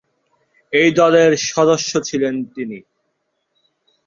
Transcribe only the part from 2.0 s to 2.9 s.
ছিলেন তিনি।